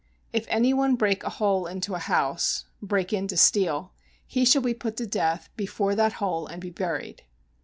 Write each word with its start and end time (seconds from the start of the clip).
If 0.33 0.47
any 0.49 0.73
one 0.73 0.95
break 0.95 1.23
a 1.23 1.29
hole 1.29 1.67
into 1.67 1.93
a 1.93 1.99
house 1.99 2.65
[break 2.81 3.13
in 3.13 3.27
to 3.27 3.37
steal], 3.37 3.93
he 4.25 4.45
shall 4.45 4.63
be 4.63 4.73
put 4.73 4.97
to 4.97 5.05
death 5.05 5.49
before 5.55 5.93
that 5.93 6.13
hole 6.13 6.47
and 6.47 6.59
be 6.59 6.71
buried. 6.71 7.21